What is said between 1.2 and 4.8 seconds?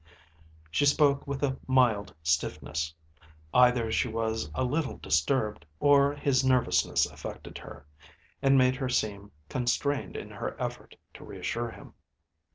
with a mild stiffness. Either she was a